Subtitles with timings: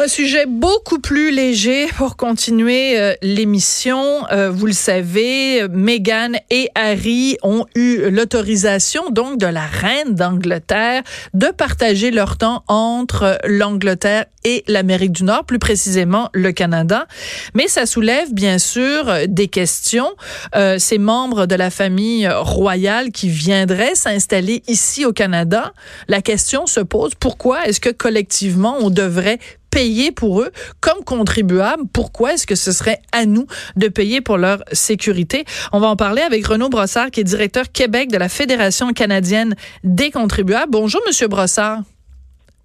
[0.00, 4.24] Un sujet beaucoup plus léger pour continuer euh, l'émission.
[4.30, 11.02] Euh, vous le savez, Meghan et Harry ont eu l'autorisation donc de la reine d'Angleterre
[11.34, 17.08] de partager leur temps entre l'Angleterre et l'Amérique du Nord, plus précisément le Canada.
[17.54, 20.10] Mais ça soulève bien sûr des questions.
[20.54, 25.72] Euh, ces membres de la famille royale qui viendraient s'installer ici au Canada,
[26.06, 29.40] la question se pose pourquoi est-ce que collectivement on devrait
[29.70, 30.50] payer pour eux
[30.80, 31.84] comme contribuables.
[31.92, 35.44] Pourquoi est-ce que ce serait à nous de payer pour leur sécurité?
[35.72, 39.54] On va en parler avec Renaud Brossard, qui est directeur Québec de la Fédération canadienne
[39.84, 40.70] des contribuables.
[40.70, 41.82] Bonjour, Monsieur Brossard.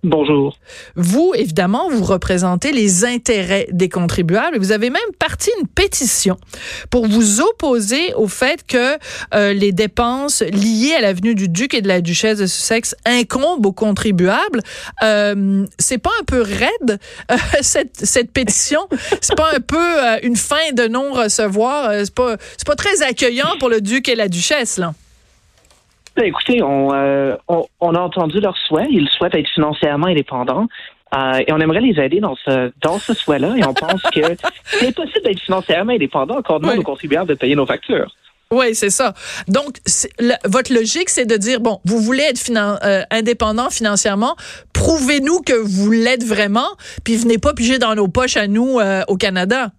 [0.04, 0.58] Bonjour.
[0.98, 4.58] Vous, évidemment, vous représentez les intérêts des contribuables.
[4.58, 6.38] Vous avez même parti une pétition
[6.90, 8.98] pour vous opposer au fait que
[9.34, 13.66] euh, les dépenses liées à l'avenue du duc et de la duchesse de Sussex incombent
[13.66, 14.60] aux contribuables.
[15.04, 17.00] Euh, c'est pas un peu raide
[17.32, 18.82] euh, cette, cette pétition?
[19.22, 19.78] C'est pas un peu
[20.24, 24.16] une fin de non recevoir C'est pas c'est pas très accueillant pour le duc et
[24.16, 24.94] la duchesse là.
[26.16, 28.88] Ben, écoutez, euh, on, on, a entendu leur souhait.
[28.90, 30.68] Ils souhaitent être financièrement indépendants.
[31.16, 33.56] Euh, et on aimerait les aider dans ce dans ce souhait-là.
[33.58, 34.22] Et on pense que
[34.66, 38.12] c'est possible d'être financièrement indépendant, encore demande aux contribuables de payer nos factures.
[38.52, 39.14] Oui, c'est ça.
[39.48, 39.78] Donc,
[40.46, 44.36] votre logique, c'est de dire, bon, vous voulez être euh, indépendant financièrement,
[44.74, 46.68] prouvez-nous que vous l'êtes vraiment,
[47.04, 49.72] puis venez pas piger dans nos poches à nous au Canada.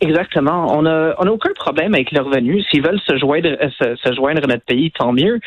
[0.00, 0.66] Exactement.
[0.76, 2.64] On a, on a aucun problème avec leurs revenus.
[2.70, 5.38] S'ils veulent se joindre, euh, se, se, joindre à notre pays, tant mieux.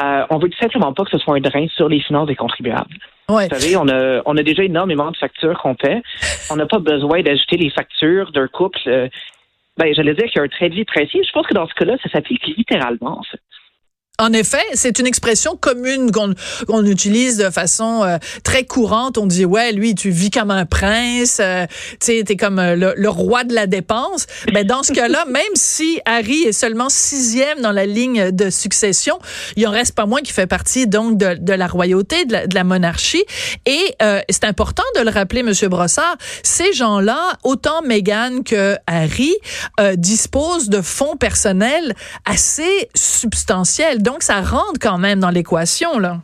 [0.00, 2.36] Euh, on veut tout simplement pas que ce soit un drain sur les finances des
[2.36, 2.94] contribuables.
[3.28, 3.48] Ouais.
[3.48, 6.02] Vous savez, on a, on a déjà énormément de factures qu'on fait.
[6.50, 8.78] On n'a pas besoin d'ajouter les factures d'un couple.
[8.86, 9.08] Euh,
[9.76, 11.20] ben, j'allais dire qu'il y a un trait de vie précis.
[11.26, 13.40] Je pense que dans ce cas-là, ça s'applique littéralement, en fait.
[14.18, 19.18] En effet, c'est une expression commune qu'on utilise de façon euh, très courante.
[19.18, 21.66] On dit ouais, lui, tu vis comme un prince, euh,
[22.00, 24.26] tu t'es comme euh, le, roi de la dépense.
[24.46, 28.48] Mais ben, dans ce cas-là, même si Harry est seulement sixième dans la ligne de
[28.48, 29.18] succession,
[29.56, 32.46] il en reste pas moins qui fait partie donc de, de la royauté, de la,
[32.46, 33.24] de la monarchie.
[33.66, 33.96] Et
[34.30, 36.16] c'est important de le rappeler, Monsieur Brossard.
[36.42, 39.34] Ces gens-là, autant Meghan que Harry,
[39.96, 41.94] disposent de fonds personnels
[42.24, 46.18] assez substantiels donc, ça rentre quand même dans l'équation, là.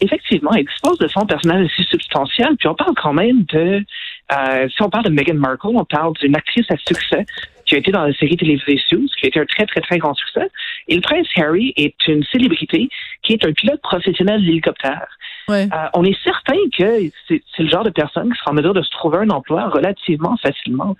[0.00, 2.56] Effectivement, il dispose de fonds personnels assez substantiels.
[2.56, 3.84] Puis on parle quand même de,
[4.32, 7.26] euh, si on parle de Meghan Markle, on parle d'une actrice à succès
[7.66, 9.98] qui a été dans la série télévisée Suits, qui a été un très, très, très
[9.98, 10.48] grand succès.
[10.86, 12.88] Et le prince Harry est une célébrité
[13.22, 15.08] qui est un pilote professionnel d'hélicoptère.
[15.50, 18.82] Euh, on est certain que c'est le genre de personne qui sera en mesure de
[18.82, 20.94] se trouver un emploi relativement facilement.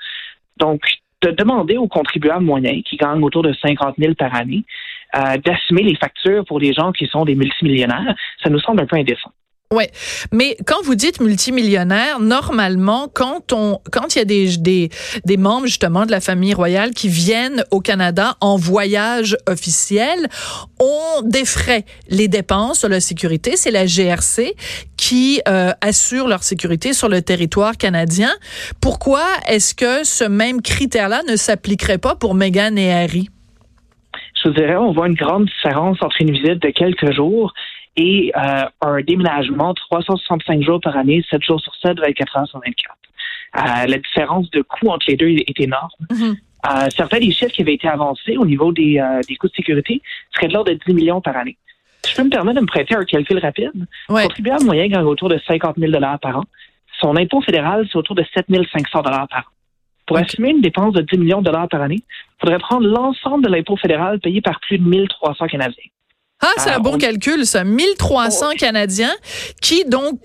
[0.56, 0.80] Donc,
[1.22, 4.64] de demander aux contribuables moyens qui gagnent autour de 50 000 par année
[5.16, 8.86] euh, d'assumer les factures pour des gens qui sont des multimillionnaires, ça nous semble un
[8.86, 9.32] peu indécent.
[9.70, 9.84] Oui,
[10.32, 14.88] mais quand vous dites multimillionnaire, normalement, quand on, quand il y a des, des,
[15.26, 20.28] des membres justement de la famille royale qui viennent au Canada en voyage officiel,
[20.80, 23.56] on défrait les dépenses sur la sécurité.
[23.56, 24.54] C'est la GRC
[24.96, 28.30] qui euh, assure leur sécurité sur le territoire canadien.
[28.80, 33.28] Pourquoi est-ce que ce même critère-là ne s'appliquerait pas pour Meghan et Harry?
[34.42, 37.52] Je vous dirais, on voit une grande différence entre une visite de quelques jours
[37.96, 42.60] et euh, un déménagement 365 jours par année, 7 jours sur 7, 24 heures sur
[42.60, 42.96] 24.
[43.56, 45.88] Euh, la différence de coût entre les deux est énorme.
[46.10, 46.36] Mm-hmm.
[46.70, 50.00] Euh, certains des chiffres qui avaient été avancés au niveau des, des coûts de sécurité
[50.32, 51.56] seraient de l'ordre de 10 millions par année.
[52.08, 53.72] Je peux me permettre de me prêter un calcul rapide.
[54.08, 54.22] Ouais.
[54.22, 56.44] Le contribuable moyen gagne autour de 50 000 par an.
[57.00, 59.26] Son impôt fédéral, c'est autour de 7 500 par an.
[60.06, 62.02] Pour assumer une dépense de 10 millions de dollars par année,
[62.38, 65.90] il faudrait prendre l'ensemble de l'impôt fédéral payé par plus de 1300 Canadiens.
[66.40, 67.64] Ah, c'est un bon calcul, ça.
[67.64, 69.14] 1300 Canadiens
[69.60, 70.20] qui donc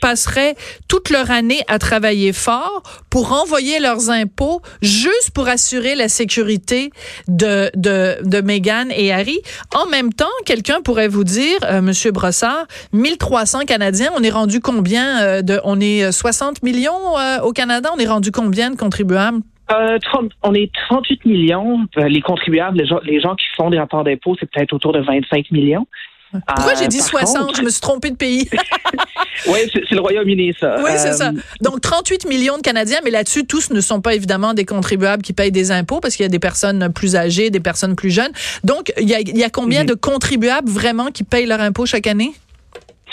[0.00, 0.56] passeraient
[0.88, 6.90] toute leur année à travailler fort pour envoyer leurs impôts juste pour assurer la sécurité
[7.28, 9.40] de, de, de Meghan et Harry.
[9.72, 14.58] En même temps, quelqu'un pourrait vous dire, euh, Monsieur Brossard, 1300 Canadiens, on est rendu
[14.58, 18.76] combien euh, de, on est 60 millions euh, au Canada, on est rendu combien de
[18.76, 19.42] contribuables?
[19.70, 19.98] Euh,
[20.42, 21.78] on est 38 millions.
[21.96, 25.50] Euh, les contribuables, les gens, qui font des rapports d'impôts, c'est peut-être autour de 25
[25.50, 25.86] millions.
[26.46, 27.56] Pourquoi j'ai dit 60?
[27.56, 28.48] je me suis trompé de pays.
[29.48, 30.76] oui, c'est le Royaume-Uni, ça.
[30.82, 31.30] Oui, c'est ça.
[31.60, 35.34] Donc, 38 millions de Canadiens, mais là-dessus, tous ne sont pas évidemment des contribuables qui
[35.34, 38.32] payent des impôts parce qu'il y a des personnes plus âgées, des personnes plus jeunes.
[38.64, 42.32] Donc, il y a, combien de contribuables vraiment qui payent leur impôt chaque année?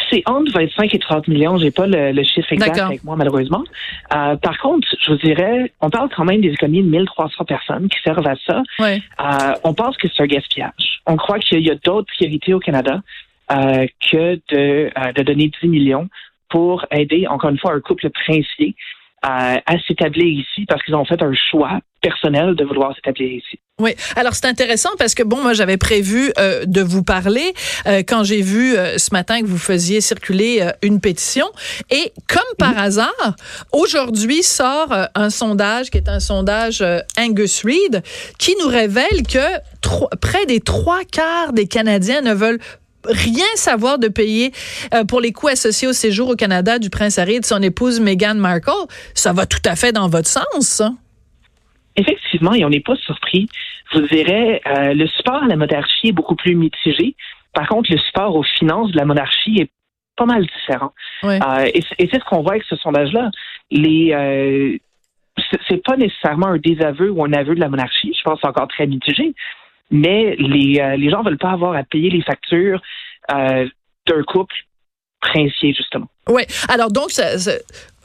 [0.09, 1.57] C'est entre 25 et 30 millions.
[1.57, 3.63] J'ai pas le, chiffre exact avec moi, malheureusement.
[4.15, 7.89] Euh, par contre, je vous dirais, on parle quand même des économies de 1300 personnes
[7.89, 8.63] qui servent à ça.
[8.79, 9.01] Ouais.
[9.19, 11.01] Euh, on pense que c'est un gaspillage.
[11.05, 13.01] On croit qu'il y a d'autres priorités au Canada
[13.51, 16.09] euh, que de, de donner 10 millions
[16.49, 18.75] pour aider, encore une fois, un couple princier
[19.21, 23.59] à, s'établir ici parce qu'ils ont fait un choix personnel de vouloir s'établir ici.
[23.79, 27.53] Oui, alors c'est intéressant parce que bon, moi j'avais prévu euh, de vous parler
[27.87, 31.45] euh, quand j'ai vu euh, ce matin que vous faisiez circuler une pétition
[31.89, 32.77] et comme par mhm.
[32.77, 33.35] hasard,
[33.71, 36.83] aujourd'hui sort un sondage qui est un sondage
[37.17, 38.03] Angus Reid
[38.37, 42.59] qui nous révèle que près des trois quarts des Canadiens ne veulent
[43.05, 44.51] rien savoir de payer
[44.93, 47.61] euh, pour les coûts associés au séjour au Canada du prince Harry et de son
[47.61, 48.71] épouse Meghan Markle.
[49.13, 50.81] Ça va tout à fait dans votre sens,
[51.95, 53.49] Effectivement, et on n'est pas surpris.
[53.91, 57.15] Je vous dirais, euh, le support à la monarchie est beaucoup plus mitigé.
[57.53, 59.69] Par contre, le support aux finances de la monarchie est
[60.15, 60.93] pas mal différent.
[61.25, 61.37] Euh,
[61.73, 63.31] et, c'est ce qu'on voit avec ce sondage-là.
[63.69, 64.79] Les
[65.67, 68.13] c'est pas nécessairement un désaveu ou un aveu de la monarchie.
[68.17, 69.33] Je pense que c'est encore très mitigé
[69.91, 72.81] mais les, euh, les gens veulent pas avoir à payer les factures
[73.31, 73.67] euh,
[74.07, 74.55] d'un couple
[75.21, 76.07] princier, justement.
[76.29, 76.43] Oui.
[76.69, 77.11] Alors, donc,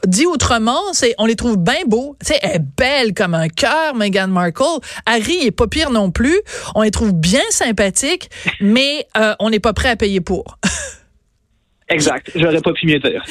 [0.05, 2.15] dit autrement, c'est on les trouve bien beaux.
[2.19, 4.79] Tu sais, elle est belle comme un cœur, Meghan Markle.
[5.05, 6.39] Harry est pas pire non plus.
[6.75, 8.29] On les trouve bien sympathiques,
[8.59, 10.57] mais euh, on n'est pas prêt à payer pour.
[11.87, 12.31] Exact.
[12.33, 13.23] J'aurais pas pu mieux dire.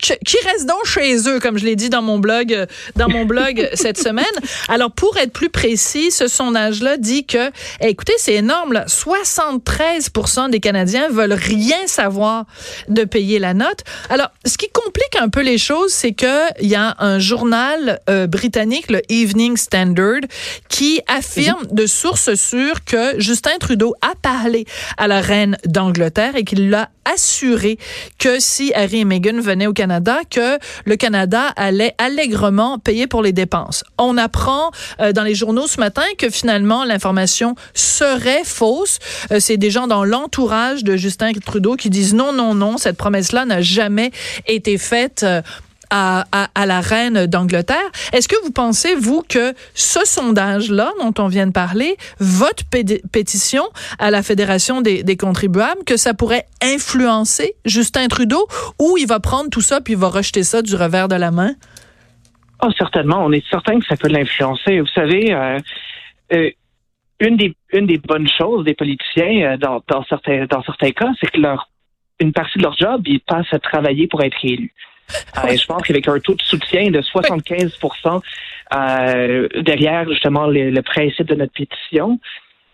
[0.00, 3.68] Qui, reste donc chez eux, comme je l'ai dit dans mon blog, dans mon blog
[3.74, 4.24] cette semaine?
[4.68, 7.50] Alors, pour être plus précis, ce sondage-là dit que,
[7.80, 10.12] eh, écoutez, c'est énorme, là, 73
[10.50, 12.44] des Canadiens veulent rien savoir
[12.88, 13.82] de payer la note.
[14.08, 17.98] Alors, ce qui complique un peu les choses, c'est que il y a un journal
[18.08, 20.20] euh, britannique, le Evening Standard,
[20.68, 21.74] qui affirme mhm.
[21.74, 24.64] de sources sûres que Justin Trudeau a parlé
[24.96, 27.78] à la reine d'Angleterre et qu'il l'a assuré
[28.18, 33.22] que si Harry et Meghan venaient au Canada, que le Canada allait allègrement payer pour
[33.22, 33.84] les dépenses.
[33.98, 34.70] On apprend
[35.00, 38.98] euh, dans les journaux ce matin que finalement l'information serait fausse.
[39.32, 42.96] Euh, c'est des gens dans l'entourage de Justin Trudeau qui disent non, non, non, cette
[42.96, 44.10] promesse-là n'a jamais
[44.46, 45.24] été faite.
[45.90, 46.24] À,
[46.66, 47.76] la reine d'Angleterre.
[48.12, 52.64] Est-ce que vous pensez, vous, que ce sondage-là dont on vient de parler, votre
[53.12, 53.62] pétition
[53.98, 58.46] à la Fédération des, des, contribuables, que ça pourrait influencer Justin Trudeau
[58.80, 61.30] ou il va prendre tout ça puis il va rejeter ça du revers de la
[61.30, 61.54] main?
[62.62, 63.24] Oh, certainement.
[63.24, 64.80] On est certain que ça peut l'influencer.
[64.80, 65.58] Vous savez, euh,
[66.32, 66.50] euh,
[67.20, 71.10] une, des, une des bonnes choses des politiciens euh, dans, dans, certains, dans certains cas,
[71.20, 71.68] c'est que leur,
[72.18, 74.72] une partie de leur job, ils passent à travailler pour être élus.
[75.38, 78.20] Euh, je pense qu'avec un taux de soutien de 75%
[78.74, 82.18] euh, derrière justement le, principe de notre pétition,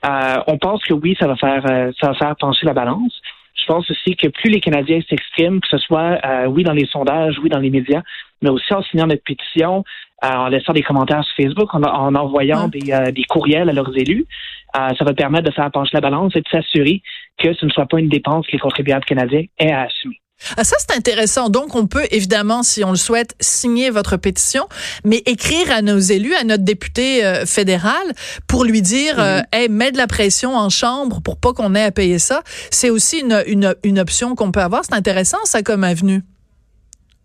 [0.04, 1.62] euh, on pense que oui, ça va faire
[2.00, 3.20] ça va faire pencher la balance.
[3.54, 6.18] Je pense aussi que plus les Canadiens s'expriment, que ce soit
[6.48, 8.02] oui dans les sondages, oui dans les médias,
[8.40, 9.84] mais aussi en signant notre pétition,
[10.20, 14.26] en laissant des commentaires sur Facebook, en, envoyant des, des, courriels à leurs élus,
[14.74, 17.02] ça va permettre de faire pencher la balance et de s'assurer
[17.38, 20.21] que ce ne soit pas une dépense que les contribuables canadiens aient à assumer.
[20.56, 21.48] Ah, ça, c'est intéressant.
[21.48, 24.64] Donc, on peut évidemment, si on le souhaite, signer votre pétition,
[25.04, 28.02] mais écrire à nos élus, à notre député euh, fédéral,
[28.48, 31.84] pour lui dire, euh, hey, mets de la pression en chambre pour pas qu'on ait
[31.84, 32.42] à payer ça.
[32.70, 34.84] C'est aussi une, une, une option qu'on peut avoir.
[34.84, 36.22] C'est intéressant, ça, comme avenue.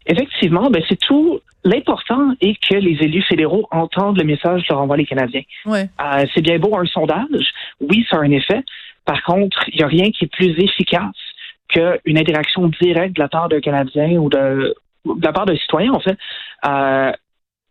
[0.06, 1.40] Effectivement, ben c'est tout.
[1.66, 5.42] L'important est que les élus fédéraux entendent le message que leur envoient les Canadiens.
[5.66, 5.90] Ouais.
[6.02, 7.52] Euh, c'est bien beau un sondage.
[7.82, 8.64] Oui, ça a un effet.
[9.04, 11.16] Par contre, il n'y a rien qui est plus efficace
[11.70, 14.76] qu'une interaction directe de la part d'un Canadien ou de,
[15.06, 16.18] de la part d'un citoyen, en fait,
[16.66, 17.12] euh,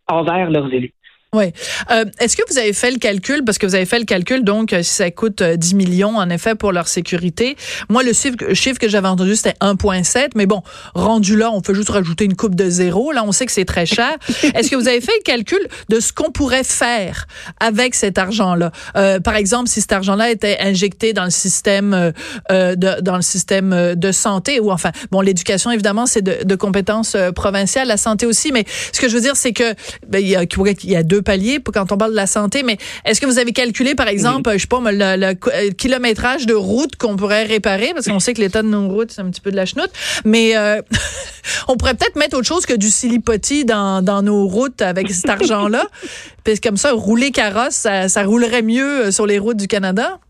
[0.09, 0.95] envers leurs élus.
[1.35, 1.53] Oui.
[1.91, 4.45] Euh, Est-ce que vous avez fait le calcul, parce que vous avez fait le calcul,
[4.45, 7.57] donc, euh, si ça coûte 10 euh, millions, en effet, pour leur sécurité.
[7.89, 10.31] Moi, le chiffre, que j'avais entendu, c'était 1,7.
[10.37, 10.63] Mais bon,
[10.95, 13.11] rendu là, on peut juste rajouter une coupe de zéro.
[13.11, 14.17] Là, on sait que c'est très cher.
[14.55, 17.27] Est-ce que vous avez fait le calcul de ce qu'on pourrait faire
[17.59, 18.71] avec cet argent-là?
[18.97, 22.13] Euh, par exemple, si cet argent-là était injecté dans le système,
[22.51, 26.55] euh, de, dans le système de santé, ou enfin, bon, l'éducation, évidemment, c'est de, de
[26.55, 28.53] compétences provinciales, la santé aussi.
[28.53, 29.75] Mais ce que je veux dire, c'est que,
[30.07, 32.79] ben, y a, il y a deux palier quand on parle de la santé, mais
[33.05, 36.97] est-ce que vous avez calculé, par exemple, je sais pas, le, euh, kilométrage de route
[36.97, 39.51] qu'on pourrait réparer, parce qu'on sait que l'état de nos routes, c'est un petit peu
[39.51, 39.91] de la chenoute,
[40.25, 40.81] mais euh,
[41.69, 45.29] on pourrait peut-être mettre autre chose que du silipotis dans, dans nos routes avec cet
[45.29, 45.85] argent-là.
[46.45, 50.21] Puis comme ça, rouler carrosse, ça, ça roulerait mieux euh, sur les routes du Canada.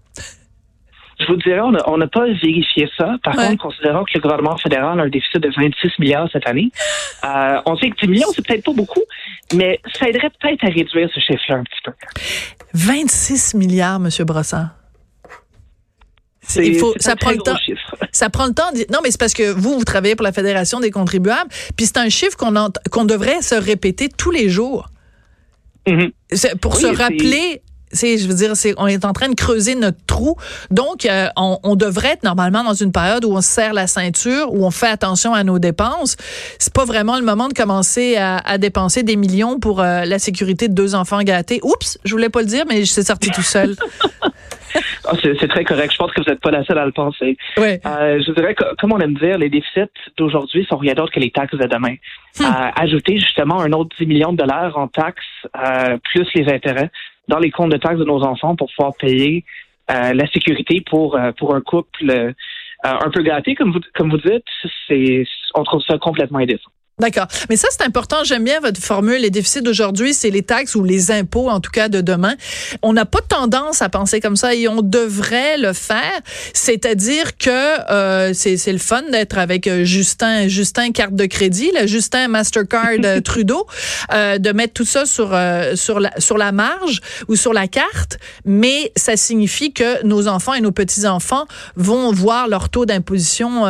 [1.19, 3.17] Je vous dirais, on n'a pas vérifié ça.
[3.25, 6.71] Par contre, considérant que le gouvernement fédéral a un déficit de 26 milliards cette année,
[7.25, 9.02] euh, on sait que 10 millions, c'est peut-être pas beaucoup,
[9.54, 11.92] mais ça aiderait peut-être à réduire ce chiffre-là un petit peu.
[12.75, 14.08] 26 milliards, M.
[14.25, 14.70] Brossard.
[16.56, 17.56] Il faut, ça prend le temps.
[18.12, 18.70] Ça prend le temps.
[18.90, 21.99] Non, mais c'est parce que vous, vous travaillez pour la Fédération des contribuables, puis c'est
[21.99, 22.54] un chiffre qu'on
[22.90, 24.88] qu'on devrait se répéter tous les jours.
[25.87, 26.58] Mm-hmm.
[26.58, 27.62] Pour se rappeler
[27.93, 30.37] c'est, je veux dire, c'est, on est en train de creuser notre trou.
[30.71, 34.52] Donc, euh, on, on, devrait être normalement dans une période où on serre la ceinture,
[34.52, 36.16] où on fait attention à nos dépenses.
[36.59, 40.19] C'est pas vraiment le moment de commencer à, à dépenser des millions pour euh, la
[40.19, 41.61] sécurité de deux enfants gâtés.
[41.62, 43.76] Oups, je voulais pas le dire, mais je suis sorti tout seul.
[45.09, 45.93] Ah, c'est très correct.
[45.93, 47.37] Je pense que vous n'êtes pas la seule à le penser.
[47.57, 47.78] Oui.
[47.87, 51.21] Euh, je dirais, que, comme on aime dire, les déficits d'aujourd'hui sont rien d'autre que
[51.21, 51.95] les taxes de demain.
[52.38, 52.45] Hmm.
[52.45, 55.25] Euh, ajouter justement un autre 10 millions de dollars en taxes,
[55.57, 56.90] euh, plus les intérêts,
[57.28, 59.45] dans les comptes de taxes de nos enfants pour pouvoir payer
[59.90, 62.33] euh, la sécurité pour, euh, pour un couple euh,
[62.83, 64.45] un peu gâté, comme vous, comme vous dites,
[64.87, 66.71] c'est, on trouve ça complètement indécent.
[66.99, 67.26] D'accord.
[67.50, 68.25] Mais ça, c'est important.
[68.25, 69.21] J'aime bien votre formule.
[69.21, 72.37] Les déficits d'aujourd'hui, c'est les taxes ou les impôts, en tout cas, de demain.
[72.81, 76.21] On n'a pas tendance à penser comme ça et on devrait le faire.
[76.55, 81.87] C'est-à-dire que euh, c'est le fun d'être avec euh, Justin, Justin carte de crédit, le
[81.87, 83.67] Justin Mastercard euh, Trudeau,
[84.15, 87.69] euh, de mettre tout ça sur euh, sur la sur la marge ou sur la
[87.69, 88.17] carte.
[88.47, 91.45] Mais ça signifie que nos enfants et nos petits enfants
[91.76, 93.65] vont voir leur taux d'imposition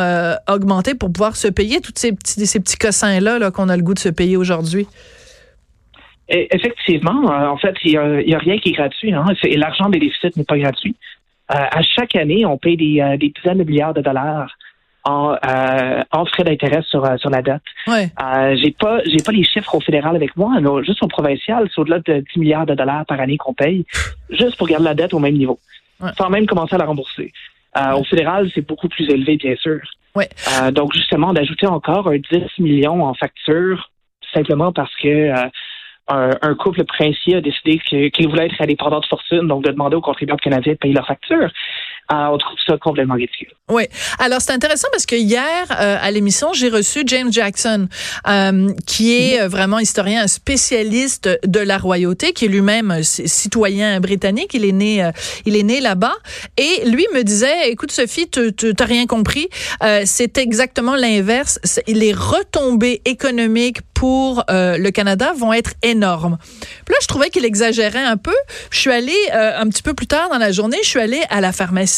[0.47, 3.83] augmenter pour pouvoir se payer toutes ces petits ces petits cossins là, qu'on a le
[3.83, 4.87] goût de se payer aujourd'hui?
[6.29, 9.13] Effectivement, euh, en fait, il n'y a, rien qui est gratuit.
[9.13, 9.25] Hein.
[9.55, 10.95] L'argent des déficits n'est pas gratuit.
[11.51, 14.51] Euh, à chaque année, on paye des, euh, dizaines de milliards de dollars
[15.05, 15.37] en,
[16.25, 17.61] frais d'intérêt sur, la dette.
[17.87, 18.09] Ouais.
[18.61, 20.51] j'ai pas j'ai pas les chiffres au fédéral avec moi,
[20.83, 23.85] juste au provincial, c'est au-delà de 10 milliards de dollars par année qu'on paye,
[24.29, 25.59] juste pour garder la dette au même niveau,
[26.17, 27.31] sans même commencer à la rembourser.
[27.95, 29.79] Au fédéral, c'est beaucoup plus élevé, bien sûr.
[30.15, 33.91] Euh, donc, justement, d'ajouter encore un 10 millions en facture,
[34.33, 35.49] simplement parce que euh,
[36.09, 40.01] un, couple princier a décidé qu'il voulait être indépendant de fortune, donc de demander aux
[40.01, 41.49] contribuables canadiens de payer leur facture.
[42.09, 43.49] Euh, on trouve ça complètement ridicule.
[43.69, 43.83] Oui.
[44.17, 47.89] Alors, c'est intéressant parce que hier, euh, à l'émission, j'ai reçu James Jackson,
[48.27, 49.47] euh, qui est mm-hmm.
[49.47, 54.53] vraiment historien, spécialiste de la royauté, qui est lui-même citoyen britannique.
[54.53, 55.11] Il est né,
[55.45, 56.15] il est né là-bas.
[56.55, 59.49] Et lui me disait, écoute, Sophie, tu n'as rien compris.
[60.05, 61.59] c'est exactement l'inverse.
[61.87, 66.37] Les retombées économiques pour le Canada vont être énormes.
[66.85, 68.35] Puis là, je trouvais qu'il exagérait un peu.
[68.69, 71.41] Je suis allée, un petit peu plus tard dans la journée, je suis allée à
[71.41, 71.96] la pharmacie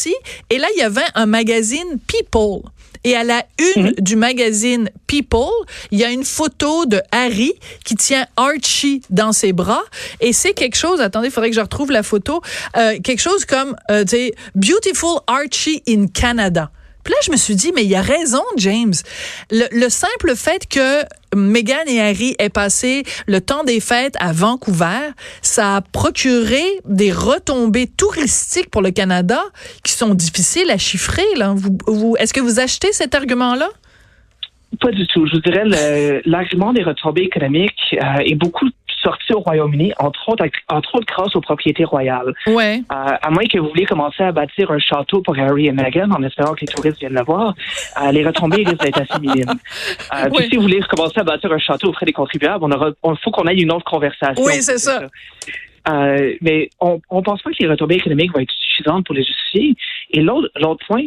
[0.50, 2.70] et là, il y avait un magazine People.
[3.06, 3.94] Et à la une mhm.
[4.00, 5.48] du magazine People,
[5.92, 7.54] il y a une photo de Harry
[7.86, 9.84] qui tient Archie dans ses bras.
[10.20, 12.42] Et c'est quelque chose, attendez, il faudrait que je retrouve la photo,
[12.76, 14.04] euh, quelque chose comme, euh,
[14.54, 16.72] Beautiful Archie in Canada.
[17.10, 18.94] Là, je me suis dit, mais il a raison, James.
[19.50, 21.04] Le, simple fait que
[21.36, 25.10] Meghan et Harry aient passé le temps des fêtes à Vancouver,
[25.42, 29.42] ça a procuré des retombées touristiques pour le Canada
[29.84, 31.26] qui sont difficiles à chiffrer.
[31.36, 31.56] Là.
[32.20, 33.70] Est-ce que vous achetez cet argument-là?
[34.80, 35.26] Pas du tout.
[35.26, 38.68] Je vous dirais, l'argument des retombées économiques euh, est beaucoup
[39.02, 42.34] sorti au Royaume-Uni, entre autres, entre autres grâce aux propriétés royales.
[42.48, 42.82] Ouais.
[42.92, 46.12] Euh, à moins que vous vouliez commencer à bâtir un château pour Harry et Meghan
[46.12, 47.54] en espérant que les touristes viennent le voir,
[48.02, 49.46] euh, les retombées risquent d'être assez minimes.
[50.14, 52.92] Euh, puis si vous voulez commencer à bâtir un château auprès des contribuables, on aura,
[53.04, 54.44] on, faut qu'on aille une autre conversation.
[54.44, 55.02] Oui, c'est ça.
[55.88, 59.24] Euh, mais on ne pense pas que les retombées économiques vont être suffisantes pour les
[59.24, 59.76] justifier.
[60.12, 61.06] Et l'autre point,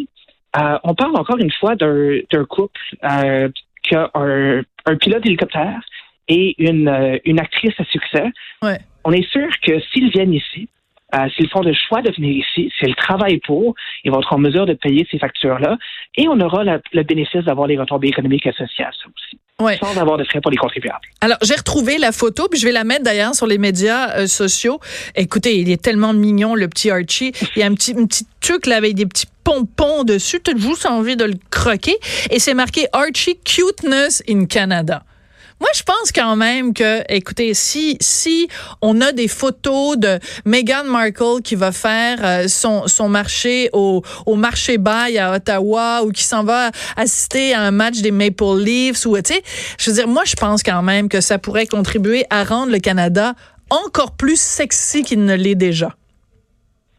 [0.57, 3.49] euh, on parle encore une fois d'un couple euh,
[3.83, 5.81] qui a un, un pilote d'hélicoptère
[6.29, 8.25] et une, euh, une actrice à succès,
[9.05, 10.69] on est sûr que s'ils viennent ici,
[11.15, 13.75] euh, s'ils font le choix de venir ici, s'ils travaillent pour,
[14.05, 15.77] ils vont être en mesure de payer ces factures-là
[16.17, 19.39] et on aura le bénéfice d'avoir les retombées économiques associées à ça aussi.
[19.79, 21.07] Sans avoir de frais pour les contribuables.
[21.21, 24.27] Alors, j'ai retrouvé la photo, puis je vais la mettre d'ailleurs sur les médias euh,
[24.27, 24.81] sociaux.
[25.15, 27.33] Écoutez, il est tellement mignon, le petit Archie.
[27.55, 30.41] Il y a un petit, un petit truc là avec des petits pompons dessus.
[30.43, 31.95] Tu as juste envie de le croquer.
[32.31, 35.05] Et c'est marqué Archie Cuteness in Canada.
[35.63, 38.49] Moi, je pense quand même que, écoutez, si si
[38.81, 44.03] on a des photos de Meghan Markle qui va faire euh, son son marché au
[44.27, 48.59] au marché bail à Ottawa ou qui s'en va assister à un match des Maple
[48.59, 49.43] Leafs ou tu sais,
[49.79, 52.81] je veux dire, moi, je pense quand même que ça pourrait contribuer à rendre le
[52.81, 53.35] Canada
[53.71, 55.95] encore plus sexy qu'il ne l'est déjà.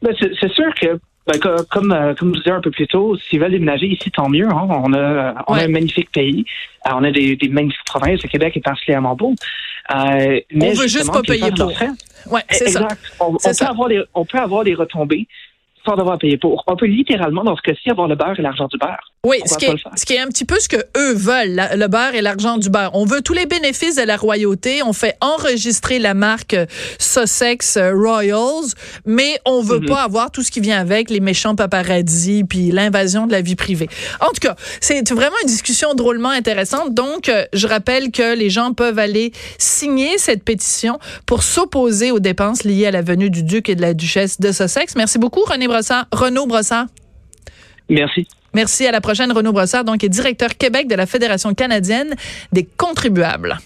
[0.01, 1.39] Ben, c'est sûr que ben,
[1.70, 4.48] comme, euh, comme je disais un peu plus tôt, s'ils veulent déménager ici, tant mieux.
[4.48, 4.68] Hein.
[4.70, 6.44] On, a, on a un magnifique pays.
[6.86, 8.22] Euh, on a des, des, magnifiques provinces.
[8.24, 9.34] Le Québec est particulièrement beau.
[9.96, 11.72] Euh, mais on veut juste pas payer pour.
[12.32, 12.88] Ouais, c'est ça.
[13.20, 15.27] On, peut Avoir on peut avoir des retombées
[15.86, 16.63] sans devoir payer pour.
[16.68, 19.12] On peut littéralement, dans ce cas-ci, avoir le beurre et l'argent du beurre.
[19.25, 21.88] Oui, ce qui, est, ce qui, est, un petit peu ce que eux veulent, le
[21.88, 22.92] beurre et l'argent du beurre.
[22.94, 24.84] On veut tous les bénéfices de la royauté.
[24.84, 26.58] On fait enregistrer la marque
[27.00, 28.74] Sussex Royals,
[29.06, 29.86] mais on veut mhm.
[29.86, 33.56] pas avoir tout ce qui vient avec, les méchants paparazzi, puis l'invasion de la vie
[33.56, 33.88] privée.
[34.20, 36.94] En tout cas, c'est vraiment une discussion drôlement intéressante.
[36.94, 42.20] Donc, euh, je rappelle que les gens peuvent aller signer cette pétition pour s'opposer aux
[42.20, 44.98] dépenses liées à la venue du duc et de la duchesse de Sussex.
[44.98, 46.08] Merci beaucoup, René Brossard.
[46.12, 46.88] Renaud Brossard.
[47.88, 48.27] Merci.
[48.53, 48.86] Merci.
[48.88, 52.15] À la prochaine, Renaud Brossard, donc, est directeur Québec de la Fédération canadienne
[52.51, 53.57] des contribuables.